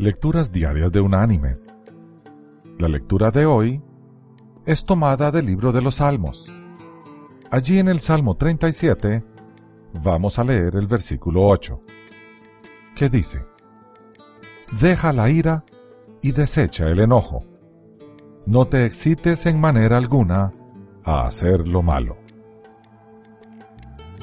Lecturas 0.00 0.52
Diarias 0.52 0.92
de 0.92 1.00
Unánimes. 1.00 1.76
La 2.78 2.86
lectura 2.86 3.32
de 3.32 3.46
hoy 3.46 3.82
es 4.64 4.84
tomada 4.84 5.32
del 5.32 5.46
libro 5.46 5.72
de 5.72 5.82
los 5.82 5.96
Salmos. 5.96 6.46
Allí 7.50 7.80
en 7.80 7.88
el 7.88 7.98
Salmo 7.98 8.36
37 8.36 9.24
vamos 9.94 10.38
a 10.38 10.44
leer 10.44 10.76
el 10.76 10.86
versículo 10.86 11.48
8, 11.48 11.82
que 12.94 13.08
dice, 13.08 13.44
Deja 14.80 15.12
la 15.12 15.30
ira 15.30 15.64
y 16.22 16.30
desecha 16.30 16.86
el 16.86 17.00
enojo. 17.00 17.44
No 18.46 18.68
te 18.68 18.86
excites 18.86 19.46
en 19.46 19.60
manera 19.60 19.96
alguna 19.96 20.52
a 21.02 21.26
hacer 21.26 21.66
lo 21.66 21.82
malo. 21.82 22.18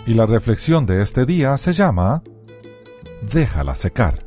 Y 0.07 0.13
la 0.13 0.25
reflexión 0.25 0.85
de 0.85 1.01
este 1.01 1.25
día 1.25 1.57
se 1.57 1.73
llama 1.73 2.23
Déjala 3.29 3.75
secar. 3.75 4.24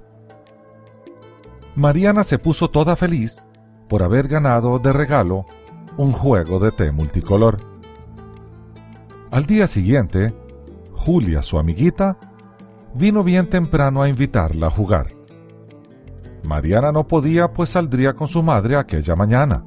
Mariana 1.79 2.25
se 2.25 2.41
puso 2.41 2.71
toda 2.71 2.97
feliz 2.97 3.47
por 3.89 4.02
haber 4.02 4.27
ganado 4.27 4.80
de 4.80 4.93
regalo 4.93 5.47
un 5.97 6.11
juego 6.11 6.59
de 6.59 6.73
té 6.73 6.91
multicolor. 6.91 7.59
Al 9.30 9.47
día 9.47 9.69
siguiente, 9.69 10.35
Julia, 10.91 11.41
su 11.41 11.57
amiguita, 11.57 12.19
vino 12.97 13.23
bien 13.23 13.49
temprano 13.49 14.02
a 14.02 14.09
invitarla 14.09 14.66
a 14.66 14.71
jugar. 14.71 15.15
Mariana 16.49 16.91
no 16.91 17.07
podía, 17.07 17.52
pues 17.52 17.71
saldría 17.71 18.13
con 18.13 18.27
su 18.27 18.43
madre 18.43 18.74
aquella 18.74 19.15
mañana. 19.15 19.65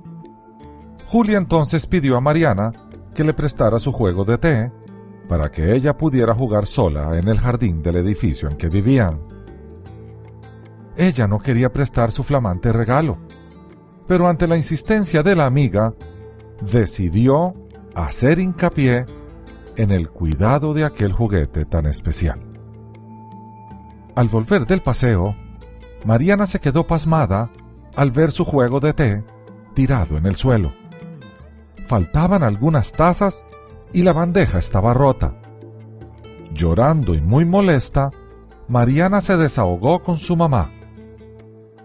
Julia 1.07 1.37
entonces 1.37 1.87
pidió 1.87 2.17
a 2.17 2.19
Mariana 2.19 2.73
que 3.15 3.23
le 3.23 3.33
prestara 3.33 3.79
su 3.79 3.93
juego 3.93 4.25
de 4.25 4.37
té 4.37 4.71
para 5.29 5.49
que 5.49 5.73
ella 5.73 5.95
pudiera 5.95 6.35
jugar 6.35 6.65
sola 6.65 7.17
en 7.17 7.29
el 7.29 7.39
jardín 7.39 7.81
del 7.81 7.95
edificio 7.95 8.49
en 8.49 8.57
que 8.57 8.67
vivían. 8.67 9.40
Ella 10.97 11.27
no 11.27 11.39
quería 11.39 11.71
prestar 11.71 12.11
su 12.11 12.23
flamante 12.23 12.71
regalo, 12.71 13.17
pero 14.07 14.27
ante 14.27 14.47
la 14.47 14.57
insistencia 14.57 15.23
de 15.23 15.35
la 15.35 15.45
amiga, 15.45 15.93
decidió 16.61 17.53
hacer 17.95 18.39
hincapié 18.39 19.05
en 19.77 19.91
el 19.91 20.09
cuidado 20.09 20.73
de 20.73 20.85
aquel 20.85 21.13
juguete 21.13 21.65
tan 21.65 21.85
especial. 21.85 22.39
Al 24.15 24.27
volver 24.27 24.65
del 24.65 24.81
paseo, 24.81 25.35
Mariana 26.05 26.45
se 26.45 26.59
quedó 26.59 26.85
pasmada 26.85 27.49
al 27.95 28.11
ver 28.11 28.31
su 28.31 28.45
juego 28.45 28.79
de 28.79 28.93
té 28.93 29.23
tirado 29.73 30.17
en 30.17 30.25
el 30.25 30.35
suelo. 30.35 30.73
Faltaban 31.87 32.43
algunas 32.43 32.91
tazas 32.91 33.47
y 33.93 34.03
la 34.03 34.13
bandeja 34.13 34.59
estaba 34.59 34.93
rota. 34.93 35.35
Llorando 36.53 37.13
y 37.13 37.21
muy 37.21 37.45
molesta, 37.45 38.11
Mariana 38.67 39.21
se 39.21 39.37
desahogó 39.37 40.01
con 40.01 40.17
su 40.17 40.35
mamá. 40.35 40.71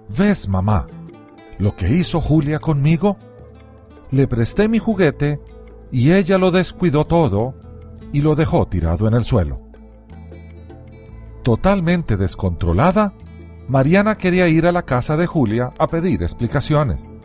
¿Ves, 0.09 0.49
mamá, 0.49 0.87
lo 1.59 1.75
que 1.75 1.89
hizo 1.89 2.21
Julia 2.21 2.59
conmigo? 2.59 3.17
Le 4.11 4.29
presté 4.29 4.69
mi 4.69 4.79
juguete 4.79 5.41
y 5.91 6.13
ella 6.13 6.39
lo 6.39 6.51
descuidó 6.51 7.05
todo 7.05 7.55
y 8.13 8.21
lo 8.21 8.35
dejó 8.35 8.67
tirado 8.67 9.09
en 9.09 9.15
el 9.15 9.25
suelo. 9.25 9.59
Totalmente 11.43 12.17
descontrolada, 12.17 13.15
Mariana 13.69 14.17
quería 14.17 14.49
ir 14.49 14.67
a 14.67 14.73
la 14.73 14.83
casa 14.83 15.17
de 15.17 15.27
Julia 15.27 15.73
a 15.79 15.89
pedir 15.89 16.23
explicaciones, 16.23 17.17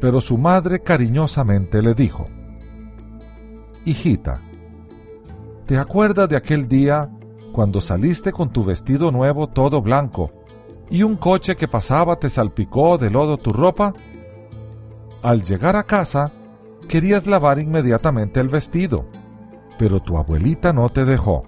pero 0.00 0.20
su 0.20 0.36
madre 0.36 0.80
cariñosamente 0.80 1.80
le 1.80 1.94
dijo, 1.94 2.26
Hijita, 3.86 4.42
¿te 5.64 5.78
acuerdas 5.78 6.28
de 6.28 6.36
aquel 6.36 6.68
día 6.68 7.10
cuando 7.52 7.80
saliste 7.80 8.32
con 8.32 8.50
tu 8.50 8.64
vestido 8.64 9.10
nuevo 9.10 9.48
todo 9.48 9.80
blanco 9.80 10.30
y 10.90 11.02
un 11.02 11.16
coche 11.16 11.56
que 11.56 11.68
pasaba 11.68 12.16
te 12.16 12.30
salpicó 12.30 12.98
de 12.98 13.10
lodo 13.10 13.38
tu 13.38 13.52
ropa? 13.52 13.92
Al 15.22 15.42
llegar 15.42 15.76
a 15.76 15.84
casa, 15.84 16.32
querías 16.88 17.26
lavar 17.26 17.58
inmediatamente 17.58 18.40
el 18.40 18.48
vestido, 18.48 19.06
pero 19.78 20.00
tu 20.00 20.16
abuelita 20.16 20.72
no 20.72 20.88
te 20.88 21.04
dejó. 21.04 21.44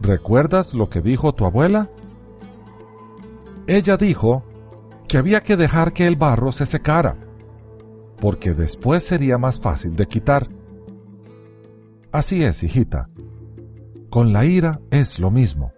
¿Recuerdas 0.00 0.74
lo 0.74 0.88
que 0.88 1.00
dijo 1.00 1.34
tu 1.34 1.44
abuela? 1.44 1.90
Ella 3.66 3.96
dijo 3.96 4.44
que 5.08 5.18
había 5.18 5.42
que 5.42 5.56
dejar 5.56 5.92
que 5.92 6.06
el 6.06 6.16
barro 6.16 6.52
se 6.52 6.66
secara, 6.66 7.16
porque 8.20 8.54
después 8.54 9.04
sería 9.04 9.38
más 9.38 9.60
fácil 9.60 9.96
de 9.96 10.06
quitar. 10.06 10.48
Así 12.12 12.44
es, 12.44 12.62
hijita. 12.62 13.10
Con 14.08 14.32
la 14.32 14.44
ira 14.44 14.80
es 14.90 15.18
lo 15.18 15.30
mismo 15.30 15.72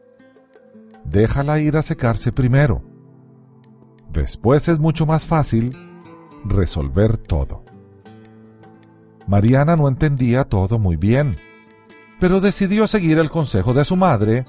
déjala 1.10 1.58
ir 1.60 1.76
a 1.76 1.82
secarse 1.82 2.32
primero. 2.32 2.82
Después 4.12 4.68
es 4.68 4.78
mucho 4.78 5.06
más 5.06 5.24
fácil 5.26 5.76
resolver 6.44 7.18
todo. 7.18 7.64
Mariana 9.26 9.76
no 9.76 9.88
entendía 9.88 10.44
todo 10.44 10.78
muy 10.78 10.96
bien, 10.96 11.36
pero 12.18 12.40
decidió 12.40 12.86
seguir 12.86 13.18
el 13.18 13.30
consejo 13.30 13.74
de 13.74 13.84
su 13.84 13.96
madre 13.96 14.46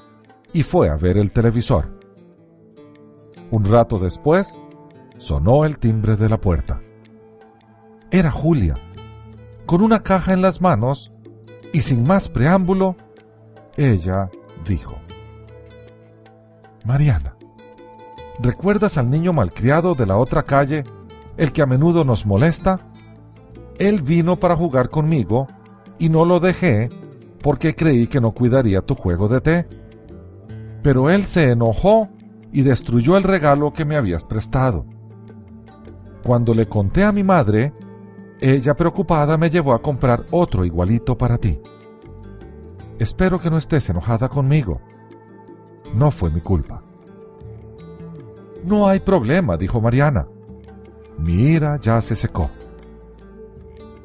y 0.53 0.63
fue 0.63 0.89
a 0.89 0.95
ver 0.95 1.17
el 1.17 1.31
televisor. 1.31 1.99
Un 3.49 3.65
rato 3.65 3.99
después, 3.99 4.63
sonó 5.17 5.65
el 5.65 5.77
timbre 5.77 6.15
de 6.15 6.29
la 6.29 6.39
puerta. 6.39 6.81
Era 8.09 8.31
Julia, 8.31 8.75
con 9.65 9.81
una 9.81 10.03
caja 10.03 10.33
en 10.33 10.41
las 10.41 10.61
manos, 10.61 11.11
y 11.73 11.81
sin 11.81 12.05
más 12.05 12.27
preámbulo, 12.27 12.95
ella 13.77 14.29
dijo, 14.67 14.97
Mariana, 16.85 17.35
¿recuerdas 18.39 18.97
al 18.97 19.09
niño 19.09 19.33
malcriado 19.33 19.93
de 19.93 20.05
la 20.05 20.17
otra 20.17 20.43
calle, 20.43 20.83
el 21.37 21.51
que 21.51 21.61
a 21.61 21.65
menudo 21.67 22.03
nos 22.03 22.25
molesta? 22.25 22.79
Él 23.77 24.01
vino 24.01 24.39
para 24.39 24.55
jugar 24.55 24.89
conmigo 24.89 25.47
y 25.99 26.09
no 26.09 26.25
lo 26.25 26.39
dejé 26.39 26.89
porque 27.41 27.75
creí 27.75 28.07
que 28.07 28.21
no 28.21 28.31
cuidaría 28.31 28.81
tu 28.81 28.95
juego 28.95 29.27
de 29.27 29.41
té. 29.41 29.67
Pero 30.81 31.09
él 31.09 31.23
se 31.23 31.49
enojó 31.49 32.09
y 32.51 32.63
destruyó 32.63 33.17
el 33.17 33.23
regalo 33.23 33.73
que 33.73 33.85
me 33.85 33.95
habías 33.95 34.25
prestado. 34.25 34.85
Cuando 36.23 36.53
le 36.53 36.67
conté 36.67 37.03
a 37.03 37.11
mi 37.11 37.23
madre, 37.23 37.73
ella 38.39 38.75
preocupada 38.75 39.37
me 39.37 39.49
llevó 39.49 39.73
a 39.73 39.81
comprar 39.81 40.25
otro 40.31 40.65
igualito 40.65 41.17
para 41.17 41.37
ti. 41.37 41.59
Espero 42.99 43.39
que 43.39 43.49
no 43.49 43.57
estés 43.57 43.89
enojada 43.89 44.29
conmigo. 44.29 44.81
No 45.93 46.11
fue 46.11 46.29
mi 46.29 46.41
culpa. 46.41 46.81
No 48.63 48.87
hay 48.87 48.99
problema, 48.99 49.57
dijo 49.57 49.81
Mariana. 49.81 50.27
Mi 51.17 51.33
ira 51.33 51.79
ya 51.81 51.99
se 52.01 52.15
secó. 52.15 52.49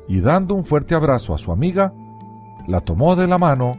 Y 0.09 0.21
dando 0.21 0.55
un 0.55 0.65
fuerte 0.65 0.95
abrazo 0.95 1.35
a 1.35 1.39
su 1.39 1.53
amiga, 1.53 1.93
la 2.67 2.81
tomó 2.81 3.17
de 3.17 3.27
la 3.27 3.39
mano 3.39 3.79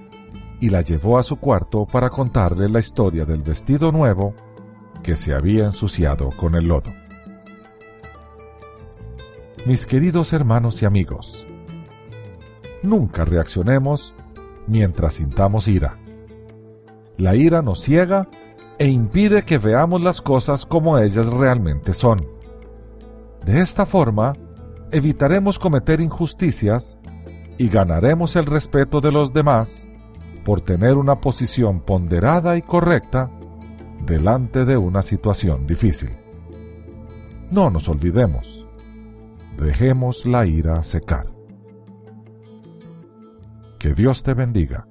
y 0.59 0.69
la 0.69 0.81
llevó 0.81 1.17
a 1.17 1.23
su 1.23 1.37
cuarto 1.37 1.85
para 1.85 2.09
contarle 2.09 2.69
la 2.69 2.79
historia 2.79 3.25
del 3.25 3.43
vestido 3.43 3.91
nuevo 3.91 4.33
que 5.03 5.15
se 5.15 5.33
había 5.33 5.65
ensuciado 5.65 6.29
con 6.29 6.55
el 6.55 6.67
lodo. 6.67 6.91
Mis 9.65 9.85
queridos 9.85 10.33
hermanos 10.33 10.81
y 10.81 10.85
amigos, 10.85 11.45
nunca 12.83 13.25
reaccionemos 13.25 14.13
mientras 14.65 15.15
sintamos 15.15 15.67
ira. 15.67 15.97
La 17.17 17.35
ira 17.35 17.61
nos 17.61 17.81
ciega 17.81 18.27
e 18.77 18.87
impide 18.87 19.43
que 19.43 19.57
veamos 19.57 20.01
las 20.01 20.21
cosas 20.21 20.65
como 20.65 20.99
ellas 20.99 21.27
realmente 21.27 21.93
son. 21.93 22.17
De 23.43 23.59
esta 23.59 23.85
forma, 23.85 24.33
evitaremos 24.91 25.57
cometer 25.57 25.99
injusticias 25.99 26.97
y 27.57 27.69
ganaremos 27.69 28.35
el 28.35 28.45
respeto 28.45 29.01
de 29.01 29.11
los 29.11 29.33
demás 29.33 29.87
por 30.45 30.61
tener 30.61 30.95
una 30.95 31.15
posición 31.19 31.81
ponderada 31.81 32.55
y 32.55 32.61
correcta 32.61 33.31
delante 34.05 34.63
de 34.63 34.77
una 34.77 35.01
situación 35.01 35.65
difícil. 35.65 36.11
No 37.49 37.69
nos 37.69 37.89
olvidemos, 37.89 38.65
dejemos 39.57 40.25
la 40.25 40.45
ira 40.45 40.83
secar. 40.83 41.27
Que 43.79 43.93
Dios 43.93 44.23
te 44.23 44.33
bendiga. 44.33 44.87